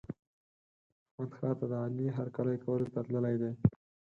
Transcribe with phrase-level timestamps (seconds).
[1.11, 3.51] احمد ښار ته د علي هرکلي کولو ته تللی دی.